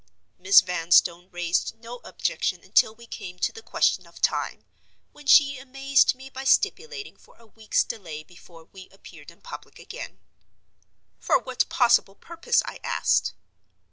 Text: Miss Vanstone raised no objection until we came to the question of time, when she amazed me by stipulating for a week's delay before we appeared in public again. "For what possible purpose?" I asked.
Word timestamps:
Miss 0.39 0.61
Vanstone 0.61 1.29
raised 1.29 1.75
no 1.79 1.97
objection 1.97 2.63
until 2.63 2.95
we 2.95 3.05
came 3.05 3.37
to 3.37 3.51
the 3.51 3.61
question 3.61 4.07
of 4.07 4.19
time, 4.19 4.65
when 5.11 5.27
she 5.27 5.59
amazed 5.59 6.15
me 6.15 6.27
by 6.27 6.43
stipulating 6.43 7.15
for 7.15 7.35
a 7.37 7.45
week's 7.45 7.83
delay 7.83 8.23
before 8.23 8.63
we 8.63 8.89
appeared 8.89 9.29
in 9.29 9.41
public 9.41 9.77
again. 9.77 10.19
"For 11.19 11.37
what 11.37 11.69
possible 11.69 12.15
purpose?" 12.15 12.63
I 12.65 12.79
asked. 12.83 13.35